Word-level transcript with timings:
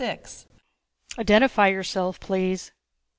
VI 0.01 0.19
"Identify 1.19 1.67
yourself, 1.67 2.19
please." 2.19 2.71